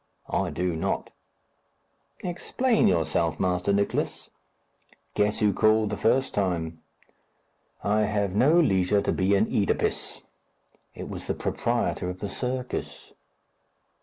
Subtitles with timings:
[0.31, 1.11] "I do not."
[2.23, 4.31] "Explain yourself, Master Nicless."
[5.13, 6.81] "Guess who called the first time."
[7.83, 10.23] "I have no leisure to be an Oedipus."
[10.95, 13.13] "It was the proprietor of the circus."